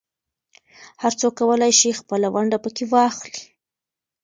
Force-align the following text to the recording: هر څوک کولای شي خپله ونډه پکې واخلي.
هر 1.01 1.13
څوک 1.19 1.33
کولای 1.39 1.71
شي 1.79 1.91
خپله 1.99 2.27
ونډه 2.33 2.57
پکې 2.63 2.85
واخلي. 2.93 3.43